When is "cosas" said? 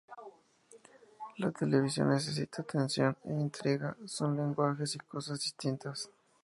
4.97-5.39